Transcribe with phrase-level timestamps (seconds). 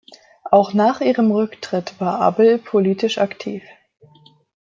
[0.49, 3.61] Auch nach ihrem Rücktritt war Abel politisch aktiv.